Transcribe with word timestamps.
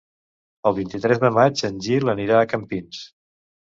El 0.69 0.75
vint-i-tres 0.77 1.21
de 1.25 1.31
maig 1.37 1.63
en 1.71 1.77
Gil 1.89 2.13
anirà 2.17 2.41
a 2.41 2.49
Campins. 2.55 3.03